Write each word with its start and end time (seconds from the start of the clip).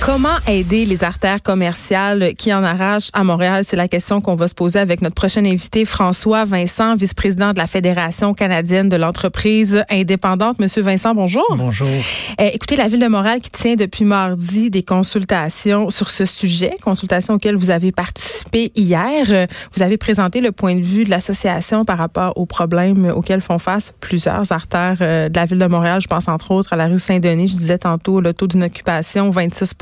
Comment 0.00 0.28
aider 0.48 0.86
les 0.86 1.04
artères 1.04 1.42
commerciales 1.42 2.32
qui 2.36 2.54
en 2.54 2.64
arrachent 2.64 3.10
à 3.12 3.22
Montréal? 3.22 3.64
C'est 3.64 3.76
la 3.76 3.86
question 3.86 4.22
qu'on 4.22 4.34
va 4.34 4.48
se 4.48 4.54
poser 4.54 4.78
avec 4.78 5.02
notre 5.02 5.14
prochain 5.14 5.44
invité, 5.44 5.84
François 5.84 6.46
Vincent, 6.46 6.96
vice-président 6.96 7.52
de 7.52 7.58
la 7.58 7.66
Fédération 7.66 8.32
canadienne 8.32 8.88
de 8.88 8.96
l'entreprise 8.96 9.84
indépendante. 9.90 10.58
Monsieur 10.58 10.80
Vincent, 10.82 11.14
bonjour. 11.14 11.44
Bonjour. 11.54 11.86
Euh, 12.40 12.48
écoutez, 12.52 12.76
la 12.76 12.88
Ville 12.88 13.00
de 13.00 13.08
Montréal 13.08 13.40
qui 13.40 13.50
tient 13.50 13.74
depuis 13.74 14.04
mardi 14.04 14.70
des 14.70 14.82
consultations 14.82 15.90
sur 15.90 16.08
ce 16.08 16.24
sujet, 16.24 16.76
consultations 16.82 17.34
auxquelles 17.34 17.56
vous 17.56 17.70
avez 17.70 17.92
participé 17.92 18.72
hier. 18.74 19.26
Euh, 19.28 19.46
vous 19.76 19.82
avez 19.82 19.98
présenté 19.98 20.40
le 20.40 20.50
point 20.50 20.76
de 20.76 20.84
vue 20.84 21.04
de 21.04 21.10
l'association 21.10 21.84
par 21.84 21.98
rapport 21.98 22.32
aux 22.36 22.46
problèmes 22.46 23.12
auxquels 23.14 23.42
font 23.42 23.58
face 23.58 23.92
plusieurs 24.00 24.50
artères 24.50 24.96
euh, 25.02 25.28
de 25.28 25.36
la 25.36 25.44
Ville 25.44 25.58
de 25.58 25.66
Montréal. 25.66 26.00
Je 26.00 26.08
pense 26.08 26.26
entre 26.26 26.52
autres 26.52 26.72
à 26.72 26.76
la 26.76 26.86
rue 26.86 26.98
Saint-Denis. 26.98 27.48
Je 27.48 27.56
disais 27.56 27.78
tantôt 27.78 28.20
le 28.20 28.32
taux 28.32 28.46
d'inoccupation, 28.46 29.30
26 29.30 29.74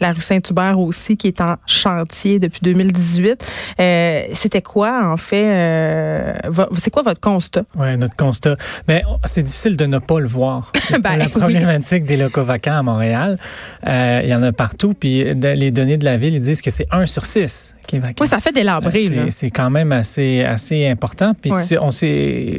la 0.00 0.12
rue 0.12 0.20
Saint-Hubert 0.20 0.78
aussi, 0.78 1.16
qui 1.16 1.28
est 1.28 1.40
en 1.40 1.56
chantier 1.66 2.38
depuis 2.38 2.60
2018. 2.62 3.44
Euh, 3.80 4.22
C'était 4.32 4.62
quoi, 4.62 5.10
en 5.12 5.16
fait, 5.16 5.44
euh, 5.46 6.34
c'est 6.78 6.90
quoi 6.90 7.02
votre 7.02 7.20
constat? 7.20 7.62
Oui, 7.76 7.96
notre 7.96 8.16
constat. 8.16 8.56
Mais 8.88 9.02
c'est 9.24 9.42
difficile 9.42 9.76
de 9.76 9.86
ne 9.86 9.98
pas 9.98 10.20
le 10.20 10.26
voir. 10.28 10.72
Ben, 11.02 11.16
la 11.16 11.26
oui. 11.26 11.30
problématique 11.30 12.04
des 12.04 12.16
locaux 12.16 12.42
vacants 12.42 12.78
à 12.78 12.82
Montréal, 12.82 13.38
euh, 13.86 14.20
il 14.22 14.28
y 14.30 14.34
en 14.34 14.42
a 14.42 14.52
partout. 14.52 14.94
Puis 14.98 15.22
les 15.34 15.70
données 15.70 15.98
de 15.98 16.04
la 16.04 16.16
ville, 16.16 16.34
ils 16.34 16.40
disent 16.40 16.62
que 16.62 16.70
c'est 16.70 16.86
un 16.90 17.06
sur 17.06 17.26
six 17.26 17.74
qui 17.86 17.96
est 17.96 17.98
vacant. 17.98 18.14
Oui, 18.20 18.26
ça 18.28 18.40
fait 18.40 18.52
délabré. 18.52 19.30
C'est- 19.30 19.50
quand 19.50 19.70
même 19.70 19.92
assez, 19.92 20.42
assez 20.44 20.86
important. 20.88 21.32
Puis 21.40 21.52
Ouais. 21.52 21.78
on 21.80 21.90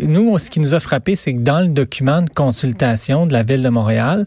nous, 0.08 0.38
ce 0.38 0.50
qui 0.50 0.60
nous 0.60 0.74
a 0.74 0.80
frappé, 0.80 1.16
c'est 1.16 1.34
que 1.34 1.40
dans 1.40 1.60
le 1.60 1.68
document 1.68 2.22
de 2.22 2.30
consultation 2.30 3.26
de 3.28 3.34
la 3.34 3.44
ville 3.44 3.62
de 3.62 3.70
Montréal, 3.70 4.26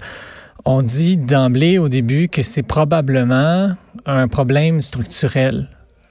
on 0.71 0.83
dit 0.83 1.17
d'emblée 1.17 1.79
au 1.79 1.89
début 1.89 2.29
que 2.29 2.43
c'est 2.43 2.63
probablement 2.63 3.73
un 4.07 4.29
problème 4.29 4.81
structurel. 4.81 5.69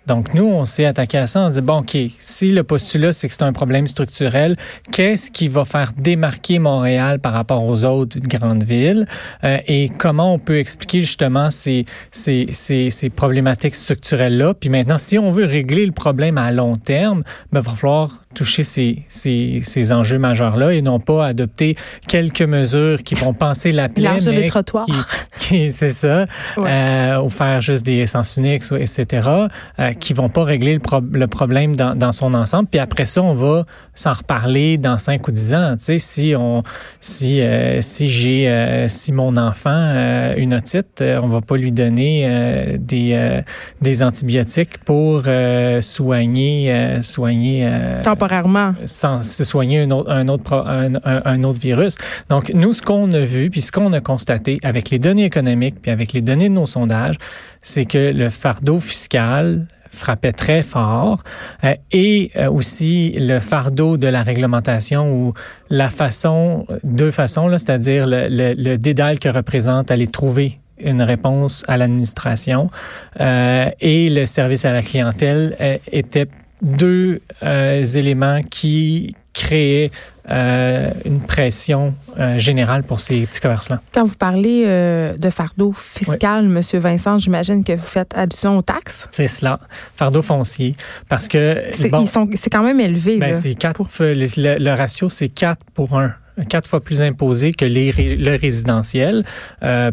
Donc, 0.10 0.34
nous, 0.34 0.46
on 0.46 0.66
s'est 0.66 0.86
attaqué 0.86 1.20
à 1.20 1.28
ça. 1.28 1.42
On 1.42 1.50
dit, 1.50 1.62
bon, 1.62 1.82
OK, 1.82 1.96
si 2.18 2.52
le 2.52 2.64
postulat, 2.64 3.14
c'est 3.14 3.28
que 3.28 3.34
c'est 3.36 3.44
un 3.44 3.54
problème 3.54 3.86
structurel, 3.86 4.56
qu'est-ce 4.92 5.30
qui 5.30 5.48
va 5.48 5.66
faire 5.66 5.92
démarquer 5.96 6.58
Montréal 6.58 7.20
par 7.20 7.32
rapport 7.32 7.64
aux 7.64 7.84
autres 7.86 8.18
grandes 8.20 8.64
villes? 8.64 9.06
Euh, 9.44 9.60
et 9.68 9.90
comment 10.00 10.34
on 10.34 10.40
peut 10.40 10.58
expliquer 10.58 11.02
justement 11.02 11.52
ces, 11.52 11.86
ces, 12.12 12.48
ces, 12.50 12.90
ces 12.90 13.10
problématiques 13.12 13.76
structurelles-là? 13.76 14.56
Puis 14.56 14.72
maintenant, 14.72 14.98
si 14.98 15.20
on 15.20 15.30
veut 15.30 15.46
régler 15.46 15.86
le 15.86 15.92
problème 15.92 16.40
à 16.40 16.52
long 16.52 16.76
terme, 16.76 17.22
ben, 17.52 17.62
il 17.62 17.70
va 17.70 17.76
falloir 17.76 18.24
toucher 18.34 18.64
ces, 18.64 19.04
ces, 19.10 19.60
ces 19.62 19.92
enjeux 19.92 20.20
majeurs-là 20.20 20.74
et 20.74 20.82
non 20.82 21.00
pas 21.00 21.26
adopter 21.26 21.76
quelques 22.08 22.42
mesures 22.42 23.04
qui 23.04 23.16
vont 23.16 23.34
penser 23.34 23.72
la 23.72 23.90
plaie, 23.90 24.18
mais 24.26 24.48
trottoirs. 24.48 24.86
qui, 24.86 24.94
qui- 25.68 25.72
c'est 25.72 25.90
ça, 25.90 26.26
Ouais. 26.58 26.70
euh, 26.72 27.22
ou 27.22 27.30
faire 27.30 27.62
juste 27.62 27.86
des 27.86 28.06
sens 28.08 28.38
uniques, 28.38 28.64
etc., 28.80 29.28
euh, 29.80 29.94
qui 29.94 30.14
vont 30.14 30.30
pas 30.30 30.44
régler 30.44 30.74
le, 30.74 30.80
pro- 30.80 31.02
le 31.12 31.28
problème 31.28 31.76
dans, 31.76 31.96
dans 31.96 32.12
son 32.12 32.34
ensemble. 32.34 32.68
Puis 32.70 32.80
après 32.80 33.06
ça, 33.06 33.22
on 33.22 33.34
va 33.34 33.66
s'en 33.96 34.14
reparler 34.14 34.78
dans 34.78 34.98
5 34.98 35.28
ou 35.28 35.32
10 35.32 35.54
ans. 35.56 35.72
Tu 35.78 35.84
sais, 35.84 35.98
si 35.98 36.34
on, 36.38 36.64
si, 37.02 37.42
euh, 37.42 37.82
si 37.82 38.08
j'ai, 38.08 38.48
euh, 38.50 38.88
si 38.88 39.12
mon 39.12 39.36
enfant 39.38 39.70
a 39.72 40.36
une 40.36 40.54
otite, 40.54 41.02
euh, 41.02 41.20
on 41.22 41.28
va 41.28 41.42
pas 41.42 41.58
lui 41.58 41.72
donner 41.72 42.26
euh, 42.28 42.78
des, 42.80 43.12
euh, 43.14 43.42
des 43.82 44.04
antibiotiques 44.04 44.78
pour 44.86 45.24
euh, 45.28 45.82
soigner, 45.82 46.72
euh, 46.72 47.02
soigner. 47.02 47.66
euh, 47.66 48.02
Temporairement. 48.02 48.74
sans 48.86 49.20
se 49.22 49.44
soigner 49.44 49.82
un 49.82 49.92
autre, 49.92 50.10
un, 50.12 50.28
autre, 50.28 50.44
pro- 50.44 50.56
un, 50.66 50.96
un- 51.04 51.22
un 51.26 51.44
autre 51.44 51.60
virus. 51.60 51.96
Donc, 52.30 52.52
nous, 52.54 52.74
ce 52.74 52.82
qu'on 52.82 53.12
a 53.14 53.20
vu, 53.22 53.50
puis 53.50 53.62
ce 53.62 53.72
qu'on 53.72 53.92
a 53.92 54.00
constaté 54.02 54.60
avec 54.64 54.90
les 54.90 55.00
données 55.00 55.26
économiques, 55.26 55.39
puis 55.82 55.92
avec 55.92 56.14
les 56.14 56.22
données 56.22 56.50
de 56.50 56.54
nos 56.54 56.66
sondages, 56.66 57.18
c'est 57.62 57.86
que 57.86 58.12
le 58.12 58.30
fardeau 58.30 58.80
fiscal 58.80 59.68
frappait 59.90 60.32
très 60.32 60.64
fort 60.64 61.20
euh, 61.64 61.74
et 61.92 62.32
euh, 62.36 62.50
aussi 62.50 63.16
le 63.18 63.40
fardeau 63.40 63.98
de 63.98 64.08
la 64.08 64.24
réglementation 64.24 65.12
ou 65.12 65.34
la 65.70 65.90
façon, 65.90 66.66
deux 66.84 67.12
façons, 67.12 67.50
c'est-à-dire 67.52 68.06
le, 68.08 68.28
le, 68.30 68.54
le 68.54 68.78
dédale 68.78 69.20
que 69.20 69.30
représente 69.30 69.92
aller 69.92 70.08
trouver 70.08 70.60
une 70.80 71.02
réponse 71.02 71.66
à 71.68 71.76
l'administration 71.76 72.70
euh, 73.20 73.70
et 73.82 74.10
le 74.10 74.26
service 74.26 74.64
à 74.64 74.72
la 74.72 74.82
clientèle 74.82 75.80
étaient 75.92 76.28
deux 76.62 77.22
éléments 77.42 78.42
qui 78.50 79.16
créaient 79.34 79.92
euh, 80.30 80.92
une 81.06 81.22
pression 81.22 81.96
euh, 82.20 82.38
générale 82.38 82.84
pour 82.84 83.00
ces 83.00 83.26
petits 83.26 83.40
commerçants. 83.40 83.78
Quand 83.94 84.06
vous 84.06 84.16
parlez 84.16 84.64
euh, 84.68 85.18
de 85.18 85.30
fardeau 85.30 85.74
fiscal, 85.76 86.46
Monsieur 86.48 86.78
Vincent, 86.80 87.18
j'imagine 87.18 87.64
que 87.64 87.74
vous 87.74 87.86
faites 87.86 88.14
allusion 88.16 88.58
aux 88.58 88.62
taxes? 88.62 89.08
C'est 89.12 89.28
cela, 89.28 89.60
fardeau 89.96 90.22
foncier, 90.22 90.76
parce 91.08 91.28
que 91.28 91.64
C'est 91.72 91.90
bon, 91.90 92.06
quand 92.52 92.64
même 92.64 92.80
élevé. 92.80 93.18
ben, 93.18 93.34
c'est 93.34 93.56
quatre, 93.56 93.82
le, 94.00 94.58
le- 94.60 94.74
ratio 94.76 95.10
c'est 95.10 95.30
4 95.30 95.60
pour 95.74 95.98
1 96.00 96.14
quatre 96.48 96.68
fois 96.70 96.80
plus 96.80 97.02
imposé 97.02 97.52
que 97.52 97.66
les, 97.66 97.92
le 98.16 98.36
résidentiel. 98.38 99.26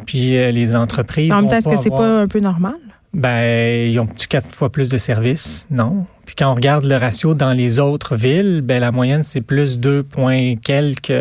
Puis 0.06 0.30
les 0.30 0.76
entreprises. 0.76 1.32
en 1.32 1.41
même 1.41 1.50
temps, 1.50 1.56
est-ce 1.56 1.68
que 1.68 1.76
c'est 1.76 1.91
avoir- 1.92 2.00
pas 2.08 2.20
un 2.20 2.28
peu 2.28 2.38
normal? 2.41 2.74
Ben, 3.12 3.88
ils 3.91 3.98
ont 3.98 4.06
quatre 4.28 4.54
fois 4.54 4.70
plus 4.70 4.88
de 4.88 4.98
services, 4.98 5.66
non. 5.70 6.04
Puis 6.26 6.34
quand 6.34 6.50
on 6.50 6.54
regarde 6.54 6.84
le 6.84 6.97
ratio 6.97 7.34
dans 7.34 7.53
les 7.53 7.78
autres 7.78 8.16
villes, 8.16 8.60
ben 8.62 8.81
la 8.81 8.91
moyenne 8.92 9.22
c'est 9.22 9.41
plus 9.41 9.78
2 9.78 10.03
points 10.03 10.54
quelques, 10.56 11.12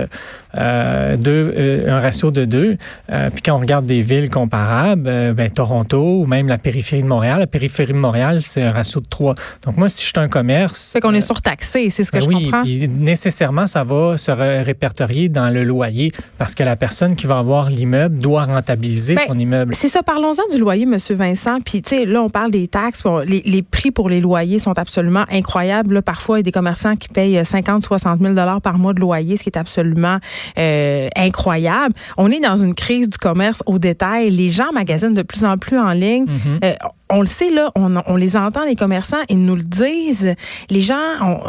euh, 0.58 1.18
deux, 1.18 1.54
euh, 1.56 1.90
un 1.90 2.00
ratio 2.00 2.32
de 2.32 2.46
2. 2.46 2.78
Euh, 3.12 3.30
puis 3.30 3.42
quand 3.42 3.56
on 3.56 3.60
regarde 3.60 3.86
des 3.86 4.02
villes 4.02 4.30
comparables, 4.30 5.34
ben 5.34 5.50
Toronto 5.50 6.22
ou 6.22 6.26
même 6.26 6.48
la 6.48 6.58
périphérie 6.58 7.04
de 7.04 7.08
Montréal, 7.08 7.40
la 7.40 7.48
périphérie 7.48 7.94
de 7.94 7.98
Montréal 7.98 8.42
c'est 8.42 8.64
un 8.64 8.72
ratio 8.72 9.02
de 9.02 9.08
3. 9.08 9.36
Donc 9.66 9.78
moi 9.78 9.90
si 9.90 10.02
je 10.04 10.08
suis 10.08 10.20
un 10.20 10.28
commerce, 10.28 10.94
Fait 10.94 11.02
qu'on 11.02 11.14
est 11.14 11.22
surtaxé, 11.22 11.90
c'est 11.90 12.04
ce 12.04 12.12
que 12.12 12.18
ben 12.18 12.24
je 12.24 12.28
oui, 12.30 12.44
comprends. 12.46 12.64
puis 12.64 12.88
nécessairement, 12.88 13.68
ça 13.68 13.84
va 13.84 14.18
se 14.18 14.32
ré- 14.32 14.62
répertorier 14.64 15.30
dans 15.30 15.50
le 15.50 15.64
loyer 15.64 16.12
parce 16.38 16.56
que 16.56 16.64
la 16.64 16.76
personne 16.76 17.16
qui 17.16 17.28
va 17.28 17.38
avoir 17.38 17.70
l'immeuble 17.70 18.18
doit 18.18 18.46
rentabiliser 18.46 19.16
Ben, 19.16 19.22
son 19.28 19.38
immeuble. 19.38 19.76
C'est 19.76 19.88
ça, 19.90 20.02
parlons-en 20.04 20.54
du 20.54 20.60
loyer, 20.60 20.86
Monsieur 20.86 21.16
Vincent. 21.16 21.60
Puis, 21.64 21.82
tu 21.82 21.96
sais, 21.98 22.06
là, 22.06 22.22
on 22.24 22.30
parle 22.30 22.52
des 22.52 22.68
taxes. 22.68 23.04
Bon, 23.04 23.20
les, 23.20 23.42
les 23.46 23.62
prix 23.62 23.92
pour 23.92 24.10
les 24.10 24.22
loyers 24.22 24.58
sont 24.60 24.72
absolument 24.78 24.95
incroyables. 25.30 25.96
Là, 25.96 26.02
parfois, 26.02 26.38
il 26.38 26.40
y 26.40 26.44
a 26.44 26.44
des 26.44 26.52
commerçants 26.52 26.96
qui 26.96 27.10
payent 27.10 27.44
50, 27.44 27.84
60 27.84 28.22
000 28.22 28.34
dollars 28.34 28.62
par 28.62 28.78
mois 28.78 28.94
de 28.94 29.00
loyer, 29.00 29.38
ce 29.38 29.44
qui 29.44 29.50
est 29.50 29.58
absolument 29.58 30.18
euh, 30.58 31.10
incroyable. 31.16 31.94
On 32.18 32.32
est 32.32 32.40
dans 32.40 32.56
une 32.56 32.74
crise 32.74 33.10
du 33.10 33.18
commerce 33.18 33.64
au 33.66 33.80
détail. 33.80 34.30
Les 34.30 34.50
gens 34.50 34.72
magasinent 34.74 35.14
de 35.14 35.24
plus 35.24 35.46
en 35.46 35.58
plus 35.58 35.78
en 35.78 35.92
ligne. 35.92 36.26
Mhm. 36.26 36.60
Euh, 36.64 36.74
on 37.10 37.22
le 37.22 37.28
sait, 37.28 37.52
là, 37.52 37.72
on, 37.76 38.16
les 38.16 38.36
entend, 38.36 38.66
les 38.66 38.76
commerçants, 38.76 39.22
ils 39.30 39.44
nous 39.44 39.56
le 39.56 39.64
disent. 39.64 40.34
Les 40.70 40.80
gens 40.80 40.96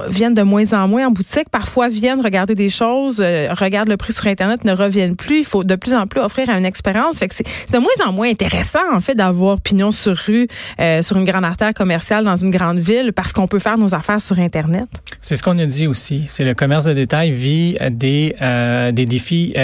viennent 0.09 0.35
de 0.35 0.43
moins 0.43 0.73
en 0.75 0.87
moins 0.87 1.07
en 1.07 1.11
boutique, 1.11 1.49
parfois 1.51 1.89
viennent 1.89 2.21
regarder 2.21 2.55
des 2.55 2.69
choses, 2.69 3.23
euh, 3.25 3.49
regardent 3.53 3.89
le 3.89 3.97
prix 3.97 4.13
sur 4.13 4.27
Internet, 4.27 4.65
ne 4.65 4.73
reviennent 4.73 5.17
plus. 5.17 5.39
Il 5.39 5.45
faut 5.45 5.65
de 5.65 5.75
plus 5.77 5.95
en 5.95 6.07
plus 6.07 6.21
offrir 6.21 6.51
une 6.51 6.67
expérience. 6.67 7.17
C'est 7.31 7.73
de 7.73 7.79
moins 7.79 8.07
en 8.07 8.13
moins 8.13 8.29
intéressant, 8.29 8.81
en 8.93 9.01
fait, 9.01 9.15
d'avoir 9.15 9.61
pignon 9.61 9.91
sur 9.91 10.17
rue, 10.17 10.47
euh, 10.79 11.01
sur 11.01 11.17
une 11.17 11.25
grande 11.25 11.45
artère 11.45 11.73
commerciale 11.73 12.25
dans 12.25 12.37
une 12.37 12.51
grande 12.51 12.79
ville, 12.79 13.13
parce 13.15 13.33
qu'on 13.33 13.47
peut 13.47 13.59
faire 13.59 13.79
nos 13.79 13.95
affaires 13.95 14.21
sur 14.21 14.39
Internet. 14.39 14.87
C'est 15.23 15.37
ce 15.37 15.43
qu'on 15.43 15.59
a 15.59 15.67
dit 15.67 15.87
aussi. 15.87 16.25
C'est 16.27 16.45
le 16.45 16.55
commerce 16.55 16.85
de 16.85 16.93
détail 16.93 17.33
vit 17.33 17.79
des, 17.91 18.37
euh, 18.43 18.93
des 18.93 19.07
défis 19.07 19.55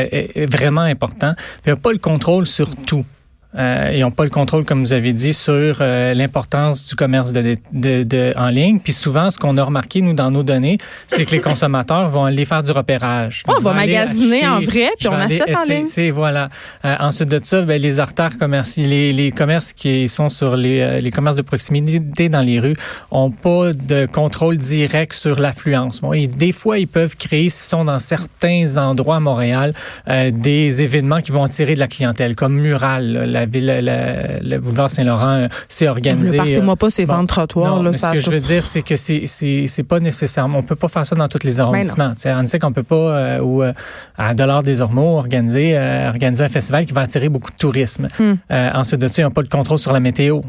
vraiment 0.50 0.82
importants. 0.82 1.34
Il 1.66 1.68
n'y 1.68 1.72
a 1.72 1.76
pas 1.76 1.92
le 1.92 1.98
contrôle 1.98 2.46
sur 2.46 2.74
tout. 2.74 3.04
Euh, 3.58 3.92
ils 3.94 4.00
n'ont 4.00 4.10
pas 4.10 4.24
le 4.24 4.30
contrôle, 4.30 4.64
comme 4.64 4.80
vous 4.82 4.92
avez 4.94 5.12
dit, 5.12 5.32
sur 5.34 5.76
euh, 5.80 6.14
l'importance 6.14 6.86
du 6.88 6.94
commerce 6.94 7.32
de, 7.32 7.56
de, 7.72 8.02
de- 8.02 8.32
en 8.36 8.48
ligne. 8.48 8.78
Puis 8.80 8.92
souvent, 8.94 9.28
ce 9.28 9.38
qu'on 9.38 9.56
a 9.58 9.62
remarqué, 9.64 10.00
nous, 10.00 10.14
dans 10.14 10.30
nos 10.30 10.42
données, 10.42 10.78
c'est 11.06 11.26
que 11.26 11.32
les 11.32 11.40
consommateurs 11.40 12.08
vont 12.08 12.24
aller 12.24 12.44
faire 12.46 12.62
du 12.62 12.72
repérage. 12.72 13.42
Oh, 13.46 13.52
on 13.58 13.60
va 13.60 13.74
magasiner 13.74 14.46
en 14.46 14.60
vrai, 14.60 14.88
puis 14.98 15.08
on 15.08 15.12
achète 15.14 15.54
en 15.54 15.64
ligne. 15.70 15.86
C'est 15.86 16.10
voilà. 16.10 16.48
Euh, 16.84 16.94
ensuite 17.00 17.28
de 17.28 17.40
ça, 17.42 17.60
ben, 17.62 17.80
les 17.80 18.00
artères 18.00 18.38
commerciales, 18.38 18.88
les, 18.88 19.12
les 19.12 19.30
commerces 19.30 19.72
qui 19.74 20.08
sont 20.08 20.28
sur 20.30 20.56
les, 20.56 20.80
euh, 20.80 20.98
les 21.00 21.10
commerces 21.10 21.36
de 21.36 21.42
proximité 21.42 22.28
dans 22.30 22.40
les 22.40 22.58
rues 22.58 22.76
ont 23.10 23.30
pas 23.30 23.72
de 23.72 24.06
contrôle 24.06 24.56
direct 24.56 25.12
sur 25.12 25.38
l'affluence. 25.38 26.00
Bon, 26.00 26.12
et 26.14 26.26
des 26.26 26.52
fois, 26.52 26.78
ils 26.78 26.88
peuvent 26.88 27.16
créer, 27.16 27.48
s'ils 27.50 27.68
sont 27.68 27.84
dans 27.84 27.98
certains 27.98 28.78
endroits 28.78 29.16
à 29.16 29.20
Montréal, 29.20 29.74
euh, 30.08 30.30
des 30.32 30.82
événements 30.82 31.20
qui 31.20 31.32
vont 31.32 31.44
attirer 31.44 31.74
de 31.74 31.80
la 31.80 31.88
clientèle, 31.88 32.34
comme 32.34 32.54
Mural, 32.54 33.12
là, 33.12 33.26
la 33.26 33.41
la 33.42 33.46
ville, 33.46 34.40
le 34.42 34.58
boulevard 34.58 34.90
Saint-Laurent 34.90 35.48
s'est 35.68 35.88
organisé. 35.88 36.32
Ne 36.32 36.36
partez-moi 36.36 36.76
pas 36.76 36.90
ces 36.90 37.04
ventes 37.04 37.28
trottoirs. 37.28 37.82
Là, 37.82 37.92
ce 37.92 38.12
que 38.12 38.18
je 38.20 38.30
veux 38.30 38.40
dire, 38.40 38.64
c'est 38.64 38.82
que 38.82 38.96
c'est 38.96 39.26
c'est 39.26 39.82
pas 39.82 40.00
nécessairement. 40.00 40.58
On 40.58 40.62
peut 40.62 40.76
pas 40.76 40.88
faire 40.88 41.06
ça 41.06 41.14
dans 41.14 41.28
tous 41.28 41.44
les 41.44 41.56
ben 41.56 41.60
arrondissements. 41.60 42.14
On 42.24 42.46
sait 42.46 42.58
qu'on 42.58 42.72
peut 42.72 42.82
pas 42.82 43.40
ou 43.40 43.62
à 44.16 44.34
Dollar 44.34 44.62
des 44.62 44.80
Ormeaux 44.80 45.16
organiser 45.16 45.76
organiser 46.06 46.44
un 46.44 46.48
festival 46.48 46.86
qui 46.86 46.92
va 46.92 47.02
attirer 47.02 47.28
beaucoup 47.28 47.50
de 47.50 47.56
tourisme. 47.56 48.08
Hmm. 48.18 48.34
ensuite 48.50 49.00
de 49.00 49.08
ça, 49.08 49.22
ils 49.22 49.24
n'ont 49.24 49.30
pas 49.30 49.42
de 49.42 49.48
contrôle 49.48 49.78
sur 49.78 49.92
la 49.92 50.00
météo. 50.00 50.40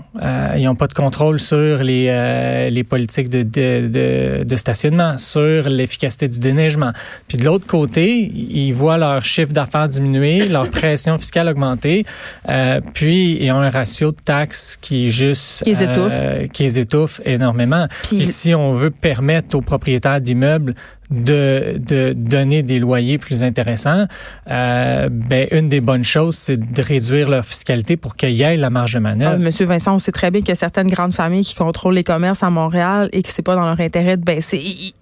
ils 0.56 0.64
n'ont 0.64 0.76
pas 0.76 0.88
de 0.88 0.94
contrôle 0.94 1.40
sur 1.40 1.84
les 1.84 2.70
les 2.70 2.84
politiques 2.84 3.30
de, 3.30 3.44
de, 3.44 3.88
de, 3.88 4.44
de 4.44 4.58
stationnement, 4.58 5.18
sur 5.18 5.70
l'efficacité 5.70 6.28
du 6.28 6.40
déneigement. 6.40 6.92
Puis 7.28 7.38
de 7.38 7.46
l'autre 7.46 7.66
côté, 7.66 8.32
ils 8.34 8.72
voient 8.72 8.98
leur 8.98 9.24
chiffre 9.24 9.54
d'affaires 9.54 9.88
diminuer, 9.88 10.48
leur 10.48 10.70
pression 10.70 11.18
fiscale 11.18 11.50
augmenter, 11.50 12.06
euh, 12.50 12.80
puis 12.94 13.38
ils 13.44 13.52
ont 13.52 13.62
un 13.62 13.70
ratio 13.70 14.12
de 14.12 14.18
taxes 14.24 14.78
qui 14.80 15.08
est 15.08 15.10
juste... 15.10 15.64
Qui 15.64 15.72
les 15.72 15.84
étouffe. 15.84 16.14
Euh, 16.14 16.48
qui 16.48 16.64
les 16.64 16.80
étouffe 16.80 17.22
énormément. 17.26 17.88
Puis 18.04 18.26
si 18.26 18.54
on 18.54 18.74
veut 18.74 18.92
permettre 18.92 19.56
aux 19.56 19.62
propriétaires 19.62 20.22
d'immeubles 20.22 20.76
de, 21.10 21.76
de 21.78 22.14
donner 22.14 22.64
des 22.64 22.80
loyers 22.80 23.18
plus 23.18 23.44
intéressants, 23.44 24.06
euh, 24.50 25.10
ben, 25.10 25.48
une 25.52 25.70
des 25.70 25.82
bonnes 25.82 26.04
choses, 26.04 26.36
c'est 26.36 26.58
de 26.58 26.82
réduire 26.82 27.30
leur 27.30 27.46
fiscalité 27.46 27.98
pour 27.98 28.16
qu'il 28.16 28.32
y 28.32 28.42
ait 28.42 28.58
la 28.58 28.70
marge 28.70 28.94
de 28.94 29.00
manœuvre. 29.00 29.36
Ah, 29.36 29.38
Monsieur 29.38 29.66
Vincent, 29.66 29.96
on 29.96 30.00
sait 30.00 30.12
très 30.12 30.32
bien 30.32 30.42
qu'il 30.42 30.50
y 30.50 30.54
a 30.54 30.56
certaines 30.56 30.88
grandes 30.88 31.14
familles 31.14 31.46
qui 31.46 31.56
contrôlent 31.56 31.96
les 31.96 32.04
commerces 32.04 32.44
à 32.44 32.50
Montréal 32.50 33.10
et 33.12 33.22
que 33.22 33.30
c'est 33.30 33.42
pas 33.42 33.56
dans 33.56 33.66
leur 33.66 33.80
intérêt 33.80 34.18
de 34.18 34.24
baisser 34.24 34.94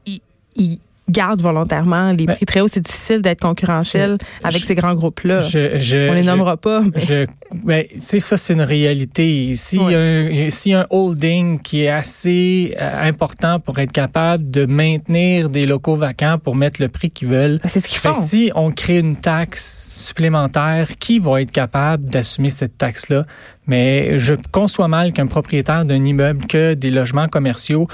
gardent 1.12 1.42
volontairement 1.42 2.12
les 2.12 2.26
prix 2.26 2.46
très 2.46 2.62
hauts. 2.62 2.68
C'est 2.68 2.84
difficile 2.84 3.22
d'être 3.22 3.42
concurrentiel 3.42 4.18
avec 4.44 4.64
ces 4.64 4.76
grands 4.76 4.94
groupes-là. 4.94 5.42
On 5.54 6.14
les 6.14 6.24
nommera 6.24 6.58
pas. 6.58 6.82
Je, 6.96 7.26
ben, 7.64 7.86
ça, 8.00 8.38
c'est 8.38 8.54
une 8.54 8.62
réalité. 8.62 9.54
S'il 9.56 9.82
y, 9.82 10.74
a 10.74 10.80
un 10.80 10.86
holding 10.90 11.60
qui 11.62 11.84
est 11.84 11.90
assez 11.90 12.76
euh, 12.80 13.08
important 13.08 13.60
pour 13.60 13.80
être 13.80 13.92
capable 13.92 14.50
de 14.50 14.66
maintenir 14.66 15.50
des 15.50 15.66
locaux 15.66 15.96
vacants 15.96 16.38
pour 16.38 16.56
mettre 16.56 16.82
le 16.82 16.88
prix 16.88 17.12
qu'ils 17.12 17.28
veulent, 17.28 17.60
ben, 17.62 17.70
c'est 17.70 17.80
ce 17.80 17.88
qu'ils 17.88 18.00
font. 18.00 18.14
Si 18.14 18.52
on 18.56 18.72
crée 18.72 19.00
une 19.00 19.16
taxe 19.16 20.06
supplémentaire, 20.06 20.88
qui 21.00 21.20
va 21.20 21.42
être 21.42 21.52
capable 21.52 22.06
d'assumer 22.06 22.50
cette 22.50 22.78
taxe-là? 22.78 23.26
Mais 23.68 24.18
je 24.18 24.34
conçois 24.52 24.88
mal 24.88 25.14
qu'un 25.14 25.28
propriétaire 25.28 25.86
d'un 25.86 26.04
immeuble 26.04 26.46
que 26.48 26.74
des 26.74 26.90
logements 26.90 27.28
commerciaux 27.28 27.88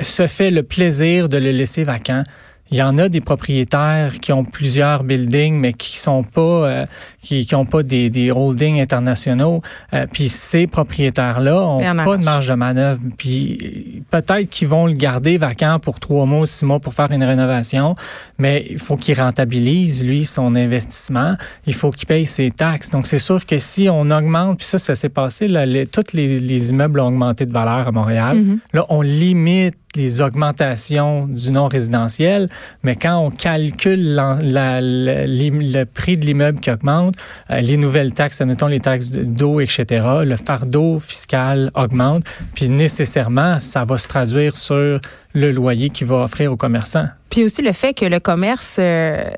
se 0.00 0.26
fait 0.26 0.50
le 0.50 0.62
plaisir 0.62 1.28
de 1.28 1.38
le 1.38 1.50
laisser 1.50 1.82
vacant. 1.82 2.22
Il 2.70 2.76
y 2.76 2.82
en 2.82 2.98
a 2.98 3.08
des 3.08 3.20
propriétaires 3.20 4.14
qui 4.20 4.32
ont 4.32 4.44
plusieurs 4.44 5.02
buildings, 5.02 5.58
mais 5.58 5.72
qui 5.72 5.96
sont 5.96 6.22
pas, 6.22 6.40
euh, 6.40 6.86
qui, 7.22 7.46
qui 7.46 7.54
ont 7.54 7.64
pas 7.64 7.82
des, 7.82 8.10
des 8.10 8.30
holdings 8.30 8.80
internationaux. 8.80 9.62
Euh, 9.94 10.06
puis 10.12 10.28
ces 10.28 10.66
propriétaires-là 10.66 11.66
ont 11.66 11.78
pas 11.78 12.16
de 12.16 12.24
marge 12.24 12.48
de 12.48 12.54
manœuvre. 12.54 13.00
Puis 13.16 14.02
peut-être 14.10 14.50
qu'ils 14.50 14.68
vont 14.68 14.86
le 14.86 14.92
garder 14.92 15.38
vacant 15.38 15.78
pour 15.78 15.98
trois 15.98 16.26
mois, 16.26 16.46
six 16.46 16.64
mois 16.64 16.78
pour 16.78 16.92
faire 16.92 17.10
une 17.10 17.24
rénovation, 17.24 17.96
mais 18.38 18.66
il 18.68 18.78
faut 18.78 18.96
qu'il 18.96 19.18
rentabilise 19.18 20.04
lui 20.04 20.24
son 20.24 20.54
investissement. 20.54 21.36
Il 21.66 21.74
faut 21.74 21.90
qu'il 21.90 22.06
paye 22.06 22.26
ses 22.26 22.50
taxes. 22.50 22.90
Donc 22.90 23.06
c'est 23.06 23.18
sûr 23.18 23.46
que 23.46 23.56
si 23.58 23.88
on 23.90 24.10
augmente, 24.10 24.58
puis 24.58 24.66
ça, 24.66 24.78
ça 24.78 24.94
s'est 24.94 25.08
passé, 25.08 25.48
là, 25.48 25.64
les, 25.64 25.86
tous 25.86 26.12
les, 26.12 26.38
les, 26.38 26.70
immeubles 26.70 27.00
ont 27.00 27.08
augmenté 27.08 27.46
de 27.46 27.52
valeur 27.52 27.88
à 27.88 27.92
Montréal. 27.92 28.36
Mm-hmm. 28.36 28.58
Là, 28.74 28.86
on 28.90 29.00
limite 29.00 29.74
les 29.98 30.22
augmentations 30.22 31.26
du 31.26 31.50
non 31.50 31.66
résidentiel, 31.66 32.48
mais 32.82 32.96
quand 32.96 33.18
on 33.18 33.30
calcule 33.30 34.14
le 34.14 35.84
prix 35.84 36.16
de 36.16 36.24
l'immeuble 36.24 36.60
qui 36.60 36.70
augmente, 36.70 37.14
euh, 37.50 37.60
les 37.60 37.76
nouvelles 37.76 38.14
taxes, 38.14 38.40
admettons 38.40 38.68
les 38.68 38.80
taxes 38.80 39.10
d'eau, 39.10 39.60
etc., 39.60 40.04
le 40.24 40.36
fardeau 40.36 40.98
fiscal 41.00 41.70
augmente, 41.74 42.24
puis 42.54 42.68
nécessairement, 42.68 43.58
ça 43.58 43.84
va 43.84 43.98
se 43.98 44.08
traduire 44.08 44.56
sur 44.56 45.00
le 45.34 45.50
loyer 45.50 45.90
qu'il 45.90 46.06
va 46.06 46.16
offrir 46.24 46.52
aux 46.52 46.56
commerçants. 46.56 47.08
Puis 47.30 47.44
aussi 47.44 47.62
le 47.62 47.72
fait 47.72 47.92
que 47.92 48.06
le 48.06 48.20
commerce... 48.20 48.76
Euh, 48.78 49.30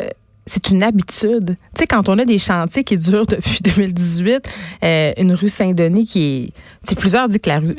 c'est 0.51 0.71
une 0.71 0.83
habitude. 0.83 1.51
Tu 1.51 1.57
sais, 1.79 1.87
quand 1.87 2.09
on 2.09 2.19
a 2.19 2.25
des 2.25 2.39
chantiers 2.39 2.83
qui 2.83 2.97
durent 2.97 3.27
depuis 3.27 3.61
2018, 3.65 4.49
euh, 4.83 5.13
une 5.17 5.33
rue 5.33 5.49
Saint-Denis 5.49 6.07
qui 6.07 6.53
est... 6.89 6.97
Plusieurs 6.97 7.29
disent 7.29 7.39
que 7.39 7.51
la 7.51 7.59
rue 7.61 7.77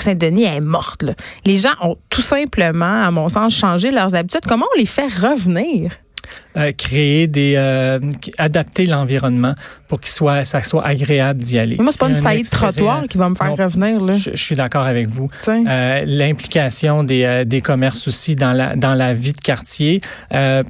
Saint-Denis 0.00 0.44
est 0.44 0.60
morte. 0.60 1.04
Les 1.44 1.58
gens 1.58 1.74
ont 1.82 1.96
tout 2.10 2.22
simplement, 2.22 3.02
à 3.02 3.10
mon 3.10 3.28
sens, 3.28 3.54
changé 3.54 3.90
leurs 3.90 4.14
habitudes. 4.14 4.42
Comment 4.46 4.66
on 4.74 4.78
les 4.78 4.86
fait 4.86 5.08
revenir? 5.08 5.90
Euh, 6.56 6.70
créer 6.70 7.26
des 7.26 7.54
euh, 7.56 7.98
adapter 8.38 8.86
l'environnement 8.86 9.56
pour 9.88 10.00
qu'il 10.00 10.12
soit 10.12 10.44
ça 10.44 10.62
soit 10.62 10.86
agréable 10.86 11.42
d'y 11.42 11.58
aller. 11.58 11.76
moi 11.80 11.90
c'est 11.90 11.98
pas 11.98 12.08
une 12.08 12.14
saillie 12.14 12.44
de 12.44 12.48
trottoir 12.48 13.06
qui 13.08 13.18
va 13.18 13.28
me 13.28 13.34
faire 13.34 13.56
revenir 13.56 14.00
là. 14.04 14.12
Je, 14.12 14.36
suis 14.36 14.54
d'accord 14.54 14.86
avec 14.86 15.08
vous. 15.08 15.28
Euh, 15.48 16.04
L'implication 16.06 17.02
des, 17.02 17.42
des 17.44 17.60
commerces 17.60 18.06
aussi 18.06 18.36
dans 18.36 18.52
la 18.52 18.76
dans 18.76 18.94
la 18.94 19.14
vie 19.14 19.32
de 19.32 19.40
quartier. 19.40 20.00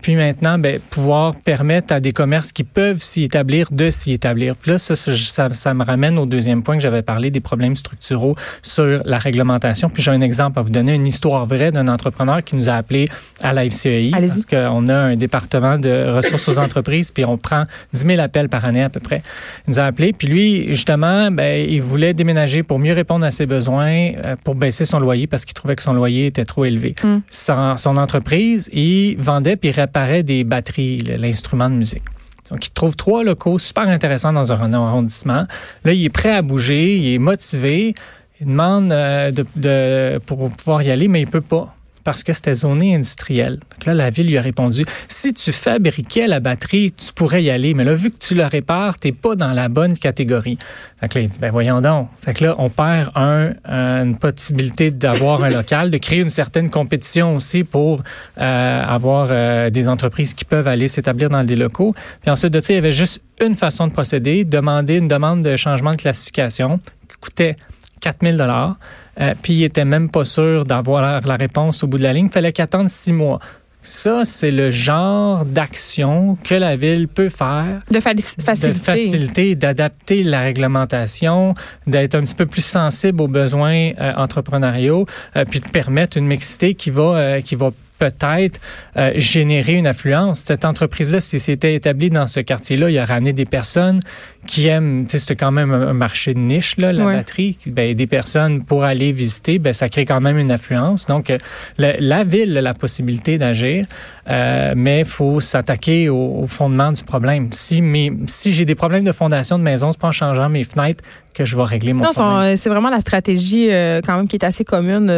Puis 0.01 0.17
maintenant 0.17 0.59
ben 0.59 0.81
pouvoir 0.89 1.35
permettre 1.45 1.93
à 1.93 2.01
des 2.01 2.13
commerces 2.13 2.51
qui 2.51 2.65
peuvent 2.65 3.03
s'y 3.03 3.25
établir 3.25 3.69
de 3.71 3.91
s'y 3.91 4.13
établir. 4.13 4.57
Puis 4.57 4.71
là 4.71 4.79
ça, 4.79 4.95
ça, 4.95 5.53
ça 5.53 5.75
me 5.75 5.85
ramène 5.85 6.19
au 6.19 6.25
deuxième 6.25 6.63
point 6.63 6.77
que 6.77 6.83
j'avais 6.83 7.03
parlé 7.03 7.31
des 7.31 7.41
problèmes 7.41 7.77
structuraux 7.77 8.37
sur 8.63 9.03
la 9.05 9.19
réglementation. 9.19 9.91
Puis 9.91 10.03
j'ai 10.03 10.13
un 10.13 10.23
exemple 10.23 10.59
à 10.59 10.63
vous 10.63 10.71
donner 10.71 10.95
une 10.95 11.07
histoire 11.07 11.45
vraie 11.45 11.73
d'un 11.73 11.89
entrepreneur 11.89 12.43
qui 12.43 12.57
nous 12.57 12.71
a 12.71 12.73
appelé 12.73 13.05
à 13.43 13.53
la 13.53 13.69
FCEI 13.69 14.13
parce 14.13 14.47
qu'on 14.47 14.89
a 14.89 14.97
un 14.97 15.17
département 15.17 15.44
de 15.49 16.11
ressources 16.11 16.49
aux 16.49 16.59
entreprises, 16.59 17.11
puis 17.11 17.25
on 17.25 17.37
prend 17.37 17.65
10 17.93 18.07
000 18.07 18.21
appels 18.21 18.49
par 18.49 18.65
année 18.65 18.83
à 18.83 18.89
peu 18.89 19.01
près. 19.01 19.23
Il 19.67 19.71
nous 19.71 19.81
a 19.81 19.85
appelé, 19.85 20.13
puis 20.17 20.29
lui, 20.29 20.67
justement, 20.69 21.31
ben, 21.31 21.67
il 21.69 21.81
voulait 21.81 22.15
déménager 22.15 22.63
pour 22.63 22.79
mieux 22.79 22.93
répondre 22.93 23.25
à 23.25 23.31
ses 23.31 23.47
besoins, 23.47 24.13
euh, 24.25 24.37
pour 24.45 24.55
baisser 24.55 24.85
son 24.85 24.99
loyer 24.99 25.27
parce 25.27 25.45
qu'il 25.45 25.55
trouvait 25.55 25.77
que 25.77 25.83
son 25.83 25.95
loyer 25.95 26.27
était 26.27 26.45
trop 26.45 26.65
élevé. 26.65 26.95
Hmm. 27.03 27.19
Son, 27.31 27.97
entreprise, 27.97 28.69
il 28.73 29.17
vendait 29.17 29.57
puis 29.57 29.71
réparait 29.71 30.23
des 30.23 30.45
batteries, 30.45 30.99
l'instrument 30.99 31.71
de 31.71 31.77
musique. 31.77 32.03
Donc, 32.51 32.67
il 32.67 32.71
trouve 32.71 32.97
trois 32.97 33.25
locaux 33.25 33.59
super 33.59 33.89
intéressants 33.89 34.33
dans 34.33 34.53
un 34.53 34.73
arrondissement. 34.73 35.47
Là, 35.85 35.93
il 35.93 36.05
est 36.05 36.11
prêt 36.11 36.33
à 36.33 36.43
bouger, 36.43 36.97
il 36.97 37.15
est 37.15 37.19
motivé. 37.19 37.95
Il 38.41 38.49
demande 38.49 38.93
euh, 38.93 39.31
de, 39.31 40.19
pour 40.27 40.51
pouvoir 40.51 40.83
y 40.83 40.91
aller, 40.91 41.09
mais 41.09 41.21
il 41.23 41.27
peut 41.27 41.41
pas 41.41 41.75
parce 42.05 42.23
que 42.23 42.33
c'était 42.33 42.55
zoné 42.55 42.95
industriel. 42.95 43.59
Là, 43.87 43.95
la 43.95 44.11
ville 44.11 44.29
lui 44.29 44.39
a 44.39 44.43
répondu, 44.43 44.85
si 45.09 45.35
tu 45.35 45.53
fabriquais 45.53 46.27
la 46.27 46.41
batterie, 46.41 46.93
tu 46.93 47.13
pourrais 47.13 47.43
y 47.43 47.51
aller, 47.51 47.75
mais 47.75 47.85
là, 47.85 47.95
vu 47.95 48.11
que 48.11 48.19
tu 48.19 48.35
la 48.35 48.49
répares, 48.49 49.01
tu 49.01 49.09
n'es 49.09 49.13
pas 49.13 49.35
dans 49.35 49.53
la 49.53 49.69
bonne 49.69 49.97
catégorie. 49.97 50.59
Fait 51.01 51.15
là, 51.15 51.21
il 51.23 51.29
dit, 51.29 51.39
ben 51.39 51.51
voyons 51.51 51.81
donc. 51.81 52.09
Fait 52.21 52.35
que 52.35 52.45
là, 52.45 52.55
on 52.59 52.69
perd 52.69 53.11
un, 53.15 53.53
une 53.65 54.19
possibilité 54.19 54.91
d'avoir 54.91 55.45
un 55.45 55.51
local, 55.51 55.91
de 55.91 55.99
créer 55.99 56.21
une 56.21 56.29
certaine 56.29 56.71
compétition 56.71 57.37
aussi 57.37 57.65
pour 57.65 58.03
euh, 58.39 58.85
avoir 58.85 59.29
euh, 59.31 59.71
des 59.71 59.89
entreprises 59.89 60.35
qui 60.35 60.45
peuvent 60.45 60.69
aller 60.69 60.89
s'établir 60.89 61.31
dans 61.31 61.45
des 61.45 61.57
locaux. 61.57 61.95
Puis 62.23 62.31
ensuite 62.31 62.53
de 62.53 62.61
ça, 62.61 62.73
il 62.73 62.77
y 62.77 62.79
avait 62.79 62.93
juste 62.93 63.23
une 63.45 63.55
façon 63.55 63.87
de 63.87 63.93
procéder, 63.93 64.45
demander 64.45 64.97
une 64.97 65.09
demande 65.09 65.43
de 65.43 65.57
changement 65.57 65.91
de 65.91 65.97
classification 65.97 66.79
qui 67.09 67.17
coûtait 67.21 67.57
4000 68.05 68.37
dollars. 68.37 68.77
Euh, 69.21 69.35
puis 69.41 69.55
il 69.55 69.65
était 69.65 69.85
même 69.85 70.11
pas 70.11 70.25
sûr 70.25 70.65
d'avoir 70.65 71.21
la 71.25 71.37
réponse 71.37 71.83
au 71.83 71.87
bout 71.87 71.99
de 71.99 72.03
la 72.03 72.13
ligne. 72.13 72.27
Il 72.27 72.33
fallait 72.33 72.53
qu'attendre 72.53 72.91
six 72.91 73.13
mois. 73.13 73.39
Ça, 73.83 74.25
c'est 74.25 74.51
le 74.51 74.71
genre 74.71 75.45
d'action 75.45 76.37
que 76.43 76.55
la 76.55 76.75
ville 76.75 77.07
peut 77.07 77.29
faire. 77.29 77.83
De, 77.91 78.01
faciliter. 78.01 78.69
De 78.69 78.75
faciliter, 78.75 79.55
d'adapter 79.55 80.23
la 80.23 80.41
réglementation, 80.41 81.55
d'être 81.87 82.15
un 82.15 82.23
petit 82.23 82.35
peu 82.35 82.47
plus 82.47 82.65
sensible 82.65 83.21
aux 83.21 83.29
besoins 83.29 83.93
euh, 84.01 84.11
entrepreneuriaux, 84.17 85.07
euh, 85.37 85.45
puis 85.49 85.61
de 85.61 85.69
permettre 85.69 86.17
une 86.17 86.27
mixité 86.27 86.75
qui 86.75 86.89
va, 86.89 87.43
qui 87.43 87.57
va 87.57 87.73
peut-être 88.11 88.61
euh, 88.97 89.13
générer 89.17 89.75
une 89.75 89.87
affluence. 89.87 90.41
Cette 90.41 90.65
entreprise-là, 90.65 91.21
si 91.21 91.41
c'était 91.41 91.75
établi 91.75 92.11
dans 92.11 92.27
ce 92.27 92.41
quartier-là, 92.41 92.91
il 92.91 92.99
a 92.99 93.05
ramené 93.05 93.33
des 93.33 93.45
personnes 93.45 94.01
qui 94.47 94.67
aiment, 94.67 95.05
c'est 95.09 95.37
quand 95.37 95.53
même 95.53 95.73
un 95.73 95.95
marché 95.95 96.35
de 96.35 96.39
niche, 96.39 96.77
là, 96.77 96.93
la 96.93 97.05
batterie. 97.05 97.57
Ben, 97.67 97.95
des 97.95 98.07
personnes 98.07 98.63
pour 98.65 98.85
aller 98.85 99.11
visiter, 99.13 99.59
ben, 99.59 99.73
ça 99.73 99.89
crée 99.89 100.05
quand 100.05 100.21
même 100.21 100.37
une 100.37 100.51
affluence. 100.51 101.07
Donc, 101.07 101.31
euh, 101.31 101.39
la, 101.79 102.25
ville 102.25 102.57
a 102.59 102.61
la 102.61 102.75
possibilité 102.75 103.39
d'agir, 103.39 103.87
euh, 104.29 104.75
mais 104.77 105.01
il 105.01 105.07
faut 105.07 105.41
s'attaquer 105.41 106.11
au, 106.11 106.45
fondement 106.47 106.93
du 106.93 107.03
problème. 107.03 107.49
Si, 107.53 107.83
si 108.27 108.53
j'ai 108.53 108.67
des 108.67 108.75
problèmes 108.75 109.05
de 109.05 109.13
fondation 109.13 109.59
de 109.59 109.65
maison, 109.65 109.93
c'est 109.93 110.01
pas 110.01 110.09
en 110.09 110.13
changeant 110.13 110.51
mes 110.51 110.65
fenêtres 110.65 111.03
que 111.33 111.45
je 111.45 111.57
vais 111.57 111.65
régler 111.65 111.95
mon 111.95 112.05
problème. 112.05 112.57
C'est 112.57 112.69
vraiment 112.69 112.91
la 112.91 113.01
stratégie 113.01 113.69
quand 114.05 114.17
même 114.17 114.29
qui 114.29 114.37
est 114.37 114.45
assez 114.45 114.65
commune 114.65 115.11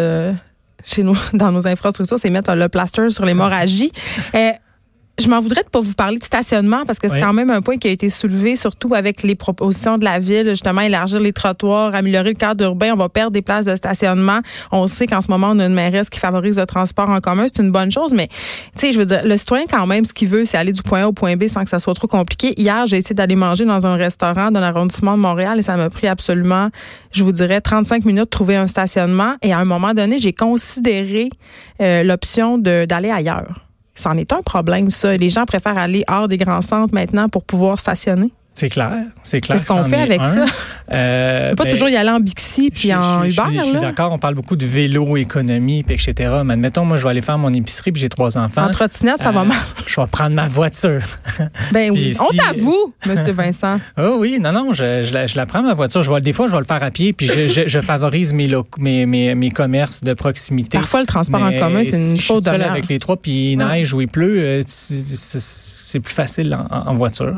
chez 0.85 1.03
nous, 1.03 1.19
dans 1.33 1.53
nos 1.53 1.67
infrastructures, 1.67 2.19
c'est 2.19 2.31
mettre 2.31 2.55
le 2.55 2.69
plaster 2.69 3.11
sur 3.11 3.25
l'hémorragie. 3.25 3.93
Euh, 4.35 4.53
je 5.19 5.29
m'en 5.29 5.41
voudrais 5.41 5.63
de 5.63 5.69
pas 5.69 5.81
vous 5.81 5.95
parler 5.95 6.19
de 6.19 6.25
stationnement 6.25 6.85
parce 6.87 6.99
que 6.99 7.09
c'est 7.09 7.21
quand 7.21 7.33
même 7.33 7.51
un 7.51 7.63
point 7.63 7.79
qui 7.79 7.89
a 7.89 7.91
été 7.91 8.11
soulevé, 8.11 8.55
surtout 8.55 8.95
avec 8.95 9.23
les 9.23 9.35
propositions 9.35 9.97
de 9.97 10.05
la 10.05 10.19
ville, 10.19 10.49
justement, 10.51 10.83
élargir 10.83 11.21
les 11.21 11.33
trottoirs, 11.33 11.95
améliorer 11.95 12.31
le 12.31 12.35
cadre 12.35 12.65
urbain. 12.65 12.93
On 12.93 12.99
va 12.99 13.09
perdre 13.09 13.31
des 13.31 13.41
places 13.41 13.65
de 13.65 13.75
stationnement. 13.77 14.41
On 14.73 14.87
sait 14.87 15.07
qu'en 15.07 15.23
ce 15.23 15.31
moment, 15.31 15.51
on 15.53 15.59
a 15.59 15.67
une 15.67 15.75
mairesse 15.75 16.11
qui 16.11 16.19
favorise 16.19 16.59
le 16.59 16.67
transport 16.67 17.09
en 17.09 17.21
commun. 17.21 17.47
C'est 17.47 17.63
une 17.63 17.71
bonne 17.71 17.91
chose, 17.91 18.13
mais, 18.13 18.29
tu 18.29 18.87
sais, 18.87 18.93
je 18.93 18.99
veux 18.99 19.07
dire, 19.07 19.23
le 19.25 19.37
citoyen, 19.39 19.65
quand 19.71 19.87
même, 19.87 20.05
ce 20.05 20.13
qu'il 20.13 20.29
veut, 20.29 20.45
c'est 20.45 20.59
aller 20.59 20.73
du 20.73 20.83
point 20.83 21.05
A 21.05 21.09
au 21.09 21.13
point 21.13 21.37
B 21.37 21.47
sans 21.47 21.65
que 21.65 21.71
ça 21.71 21.79
soit 21.79 21.95
trop 21.95 22.09
compliqué. 22.09 22.53
Hier, 22.61 22.87
j'ai 22.87 22.99
essayé 22.99 23.15
d'aller 23.15 23.37
manger 23.37 23.65
dans 23.65 23.87
un 23.87 23.97
restaurant 23.97 24.51
dans 24.51 24.61
l'arrondissement 24.61 25.17
de 25.17 25.23
Montréal 25.23 25.59
et 25.59 25.63
ça 25.63 25.77
m'a 25.77 25.89
pris 25.89 26.09
absolument, 26.09 26.69
je 27.11 27.25
vous 27.25 27.33
dirais, 27.33 27.63
35 27.63 28.05
minutes 28.05 28.25
de 28.25 28.29
trouver 28.29 28.57
un 28.57 28.67
stationnement. 28.67 29.37
Et 29.41 29.55
à 29.55 29.59
un 29.59 29.65
moment 29.65 29.95
donné, 29.95 30.19
j'ai 30.19 30.35
considéré 30.35 31.31
euh, 31.81 32.03
l'option 32.03 32.59
d'aller 32.59 33.11
ailleurs. 33.11 33.66
C'en 33.97 34.17
est 34.17 34.33
un 34.33 34.43
problème, 34.43 34.91
ça. 34.91 35.17
Les 35.17 35.31
gens 35.31 35.47
préfèrent 35.47 35.79
aller 35.79 36.05
hors 36.09 36.29
des 36.29 36.37
grands 36.37 36.63
centres 36.63 36.95
maintenant 36.95 37.29
pour 37.29 37.45
pouvoir 37.45 37.81
stationner. 37.81 38.31
C'est 38.57 38.71
clair, 38.71 38.91
c'est 39.23 39.43
clair. 39.43 39.59
Qu'est-ce 39.59 39.67
qu'on 39.67 39.85
fait 39.85 40.01
avec 40.01 40.23
ça? 40.23 40.47
Euh, 40.91 41.51
peut 41.51 41.57
pas 41.57 41.65
ben, 41.65 41.73
toujours 41.73 41.91
y 41.91 41.97
aller 41.97 42.09
en 42.09 42.21
Bixi 42.21 42.71
puis 42.71 42.95
en 42.95 43.23
Uber. 43.23 43.43
Je, 43.55 43.61
suis 43.61 43.73
d'accord, 43.77 44.13
on 44.13 44.19
parle 44.19 44.35
beaucoup 44.35 44.57
de 44.57 44.65
vélo, 44.65 45.19
économie, 45.19 45.83
puis 45.83 45.97
etc. 45.97 46.41
Mais 46.43 46.55
admettons, 46.55 46.87
moi, 46.87 46.97
je 46.97 47.03
vais 47.03 47.11
aller 47.11 47.21
faire 47.21 47.37
mon 47.37 47.53
épicerie 47.53 47.93
puis 47.93 48.01
j'ai 48.01 48.09
trois 48.09 48.39
enfants. 48.39 48.65
En 48.65 48.71
trottinette, 48.71 49.19
ça 49.19 49.31
va 49.31 49.43
euh, 49.43 49.45
mal. 49.45 49.59
Je 49.87 50.01
vais 50.01 50.07
prendre 50.11 50.35
ma 50.35 50.49
voiture. 50.49 51.03
Ben 51.73 51.91
oui. 51.91 52.15
on 52.21 52.35
t'avoue, 52.35 52.95
Monsieur 53.05 53.33
Vincent. 53.33 53.79
oh 53.99 54.17
oui, 54.19 54.39
non, 54.41 54.53
non, 54.53 54.73
je, 54.73 55.03
je, 55.03 55.13
la, 55.13 55.27
je, 55.27 55.37
la, 55.37 55.47
prends 55.47 55.63
ma 55.63 55.75
voiture. 55.75 56.03
Je 56.03 56.11
vais, 56.11 56.21
des 56.21 56.33
fois, 56.33 56.47
je 56.47 56.53
vais 56.53 56.59
le 56.59 56.65
faire 56.65 56.83
à 56.83 56.91
pied 56.91 57.13
puis 57.13 57.27
je, 57.27 57.65
je 57.67 57.81
favorise 57.81 58.33
mes, 58.33 58.49
mes, 58.79 59.05
mes, 59.05 59.35
mes, 59.35 59.51
commerces 59.51 60.03
de 60.03 60.15
proximité. 60.15 60.79
Parfois, 60.79 61.01
le 61.01 61.07
transport 61.07 61.43
en 61.43 61.53
commun, 61.53 61.83
c'est 61.85 62.13
une 62.13 62.21
chose 62.21 62.43
de 62.43 62.51
seul 62.51 62.63
avec 62.63 62.89
les 62.89 62.99
trois 62.99 63.17
puis 63.17 63.53
il 63.53 63.59
neige 63.59 63.93
ou 63.93 64.01
il 64.01 64.09
pleut, 64.09 64.39
euh, 64.39 64.63
c'est 64.67 66.01
plus 66.01 66.15
facile 66.15 66.55
en, 66.55 66.91
en 66.91 66.95
voiture. 66.95 67.35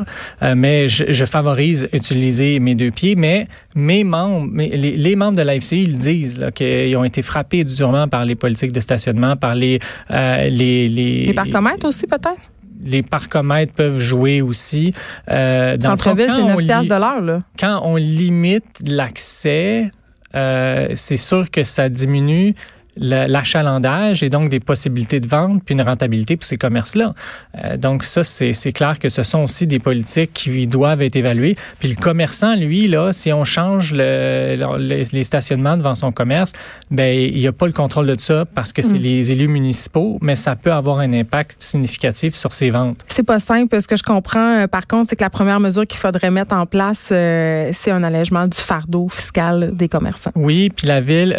mais 0.55 0.89
je 0.89 1.08
favorise 1.25 1.89
utiliser 1.93 2.61
mes 2.61 2.75
deux 2.75 2.91
pieds, 2.91 3.15
mais 3.17 3.47
mes 3.75 4.05
membres, 4.05 4.51
les, 4.57 5.17
membres 5.17 5.37
de 5.37 5.43
l'AFCI, 5.43 5.83
ils 5.83 5.99
disent 5.99 6.47
qu'ils 6.55 6.97
ont 6.97 7.05
été 7.05 7.23
frappés 7.23 7.65
durement 7.65 8.09
par 8.09 8.25
les 8.25 8.35
politiques 8.35 8.73
de 8.73 8.81
stationnement, 8.81 9.37
par 9.37 9.55
les... 9.55 9.79
Euh, 10.11 10.49
les, 10.49 10.89
les, 10.89 11.27
les 11.27 11.35
parcomètres 11.35 11.87
aussi, 11.87 12.07
peut-être? 12.07 12.41
les 12.85 13.03
parcomètres 13.03 13.75
peuvent 13.75 13.99
jouer 13.99 14.41
aussi. 14.41 14.95
Euh, 15.31 15.77
dans 15.77 15.97
Centre-ville, 15.97 16.31
c'est 16.35 16.65
9 16.67 16.87
de 16.87 16.89
l'heure. 16.89 17.41
Quand 17.59 17.81
on 17.83 17.97
limite 17.97 18.65
l'accès, 18.87 19.91
euh, 20.35 20.89
c'est 20.95 21.17
sûr 21.17 21.51
que 21.51 21.63
ça 21.63 21.89
diminue 21.89 22.55
l'achalandage 23.01 24.23
et 24.23 24.31
donc 24.31 24.49
des 24.49 24.61
possibilités 24.61 25.21
de 25.21 25.27
vente 25.27 25.63
puis 25.65 25.75
une 25.75 25.83
rentabilité 25.83 26.37
pour 26.37 26.45
ces 26.45 26.57
commerces-là. 26.57 27.15
Euh, 27.65 27.77
donc 27.77 28.05
ça, 28.05 28.25
c'est 28.25 28.73
clair 28.73 28.99
que 28.99 29.09
ce 29.09 29.23
sont 29.23 29.43
aussi 29.43 29.67
des 29.67 29.79
politiques 29.79 30.33
qui 30.33 30.67
doivent 30.67 31.03
être 31.03 31.17
évaluées. 31.17 31.57
Puis 31.79 31.89
le 31.89 31.95
commerçant, 31.95 32.55
lui, 32.57 32.89
là, 32.89 33.13
si 33.13 33.33
on 33.33 33.45
change 33.45 33.93
le, 33.93 35.07
les 35.13 35.23
stationnements 35.23 35.77
devant 35.77 35.95
son 35.95 36.13
commerce, 36.13 36.53
ben 36.91 37.15
il 37.15 37.39
n'y 37.39 37.47
a 37.47 37.53
pas 37.53 37.67
le 37.67 37.73
contrôle 37.73 38.07
de 38.07 38.19
ça 38.19 38.45
parce 38.55 38.73
que 38.73 38.83
c'est 38.83 38.99
mm. 38.99 39.03
les 39.03 39.33
élus 39.33 39.49
municipaux, 39.49 40.19
mais 40.21 40.35
ça 40.35 40.57
peut 40.57 40.73
avoir 40.73 40.99
un 40.99 41.13
impact 41.13 41.57
significatif 41.59 42.35
sur 42.35 42.53
ses 42.53 42.71
ventes. 42.71 43.05
C'est 43.07 43.23
pas 43.23 43.39
simple. 43.39 43.81
Ce 43.81 43.87
que 43.87 43.97
je 43.97 44.03
comprends, 44.03 44.63
euh, 44.63 44.67
par 44.67 44.87
contre, 44.87 45.11
c'est 45.11 45.17
que 45.17 45.25
la 45.25 45.31
première 45.31 45.61
mesure 45.61 45.87
qu'il 45.87 46.01
faudrait 46.01 46.31
mettre 46.31 46.55
en 46.55 46.67
place, 46.67 47.11
euh, 47.13 47.71
c'est 47.73 47.91
un 47.91 48.03
allègement 48.03 48.47
du 48.47 48.59
fardeau 48.59 49.09
fiscal 49.09 49.73
des 49.75 49.89
commerçants. 49.89 50.33
Oui, 50.35 50.71
puis 50.75 50.87
la 50.87 51.01
ville 51.01 51.37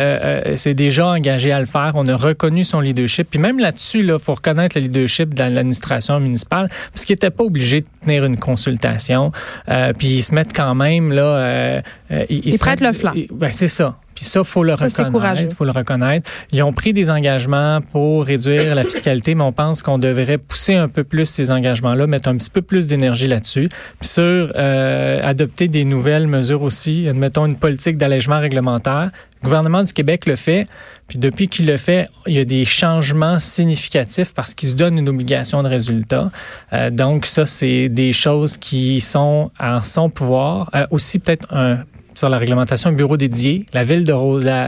s'est 0.56 0.74
déjà 0.74 1.08
engagée 1.08 1.49
à 1.52 1.60
le 1.60 1.66
faire. 1.66 1.92
On 1.96 2.08
a 2.08 2.16
reconnu 2.16 2.64
son 2.64 2.80
leadership. 2.80 3.30
Puis 3.30 3.40
même 3.40 3.60
là-dessus, 3.60 4.00
il 4.00 4.08
là, 4.08 4.20
faut 4.20 4.36
reconnaître 4.36 4.78
le 4.78 4.84
leadership 4.84 5.34
dans 5.34 5.52
l'administration 5.54 6.20
municipale 6.20 6.70
parce 6.92 7.06
qu'il 7.06 7.14
n'était 7.14 7.30
pas 7.30 7.44
obligé 7.44 7.82
de 7.82 7.88
tenir 8.02 8.26
une 8.26 8.38
consultation. 8.38 9.32
Euh, 9.70 9.92
puis 9.98 10.08
ils 10.08 10.22
se 10.22 10.34
mettent 10.34 10.56
quand 10.56 10.76
même 10.76 11.12
là. 11.12 11.24
Euh, 11.24 11.82
euh 12.12 12.26
ils, 12.30 12.54
ils, 12.54 12.60
prêtent 12.60 12.82
le 12.82 12.94
flanc. 12.94 13.14
Ben, 13.32 13.52
c'est 13.52 13.68
ça. 13.68 13.98
Puis 14.20 14.26
ça, 14.26 14.44
faut 14.44 14.66
le 14.66 14.74
reconnaître. 14.74 15.56
faut 15.56 15.64
le 15.64 15.72
reconnaître. 15.72 16.30
Ils 16.52 16.62
ont 16.62 16.74
pris 16.74 16.92
des 16.92 17.10
engagements 17.10 17.80
pour 17.94 18.26
réduire 18.26 18.76
la 18.76 18.84
fiscalité, 18.84 19.34
mais 19.34 19.46
on 19.46 19.54
pense 19.54 19.82
qu'on 19.82 19.98
devrait 19.98 20.38
pousser 20.38 20.76
un 20.76 20.90
peu 20.90 21.06
plus 21.06 21.24
ces 21.24 21.52
engagements-là, 21.52 22.06
mettre 22.06 22.28
un 22.28 22.36
petit 22.36 22.50
peu 22.50 22.62
plus 22.62 22.88
d'énergie 22.88 23.30
là-dessus. 23.30 23.70
Puis 23.98 24.10
sur 24.10 24.52
euh, 24.58 25.22
adopter 25.24 25.70
des 25.70 25.86
nouvelles 25.86 26.28
mesures 26.28 26.64
aussi, 26.64 27.08
admettons 27.08 27.46
une 27.46 27.58
politique 27.58 27.98
d'allègement 27.98 28.42
réglementaire. 28.42 29.12
Le 29.42 29.46
gouvernement 29.46 29.84
du 29.84 29.94
Québec 29.94 30.26
le 30.26 30.36
fait. 30.36 30.68
Puis 31.10 31.18
depuis 31.18 31.48
qu'il 31.50 31.66
le 31.66 31.78
fait, 31.78 32.08
il 32.28 32.36
y 32.36 32.40
a 32.40 32.46
des 32.46 32.64
changements 32.64 33.40
significatifs 33.40 34.34
parce 34.34 34.54
qu'il 34.54 34.70
se 34.70 34.76
donne 34.76 34.98
une 34.98 35.10
obligation 35.10 35.64
de 35.64 35.68
résultat. 35.68 36.32
Euh, 36.72 36.92
donc 36.92 37.26
ça, 37.26 37.46
c'est 37.46 37.90
des 37.90 38.14
choses 38.14 38.56
qui 38.58 39.02
sont 39.02 39.52
en 39.60 39.82
son 39.82 40.10
pouvoir. 40.10 40.70
Euh, 40.76 40.86
aussi 40.92 41.20
peut-être 41.20 41.52
un 41.52 41.80
sur 42.16 42.28
la 42.28 42.38
réglementation, 42.38 42.90
un 42.90 42.94
bureau 42.94 43.16
dédié. 43.16 43.66
La 43.74 43.86
ville 43.86 44.04
de 44.04 44.12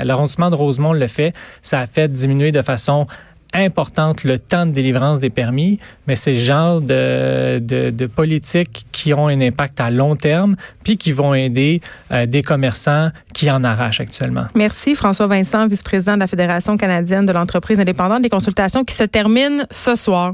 l'arrondissement 0.06 0.50
de 0.50 0.56
Rosemont 0.56 0.94
le 0.94 1.08
fait. 1.08 1.34
Ça 1.62 1.82
a 1.82 1.86
fait 1.86 2.08
diminuer 2.08 2.54
de 2.54 2.62
façon 2.62 3.08
importante 3.54 4.24
le 4.24 4.40
temps 4.40 4.66
de 4.66 4.72
délivrance 4.72 5.20
des 5.20 5.30
permis, 5.30 5.80
mais 6.08 6.16
c'est 6.16 6.34
le 6.34 6.40
genre 6.40 6.82
de, 6.82 7.60
de, 7.60 8.06
politiques 8.08 8.86
qui 8.92 9.14
ont 9.14 9.28
un 9.28 9.42
impact 9.42 9.80
à 9.80 9.90
long 9.90 10.16
terme, 10.16 10.56
puis 10.84 10.98
qui 10.98 11.12
vont 11.12 11.34
aider 11.34 11.82
euh, 12.12 12.26
des 12.26 12.44
commerçants 12.44 13.10
qui 13.34 13.50
en 13.52 13.64
arrachent 13.64 14.02
actuellement. 14.02 14.46
Merci 14.56 14.96
François 14.96 15.28
Vincent, 15.28 15.68
vice-président 15.68 16.16
de 16.16 16.20
la 16.20 16.28
Fédération 16.28 16.78
canadienne 16.78 17.26
de 17.26 17.32
l'entreprise 17.32 17.80
indépendante 17.80 18.22
des 18.22 18.30
consultations 18.30 18.84
qui 18.84 18.96
se 18.96 19.04
termine 19.04 19.66
ce 19.70 19.96
soir. 19.96 20.34